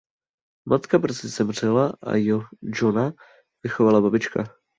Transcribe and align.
Matka 0.65 0.99
brzy 0.99 1.27
zemřela 1.27 1.93
a 2.01 2.11
Johanna 2.63 3.13
vychovala 3.63 4.01
babička. 4.01 4.43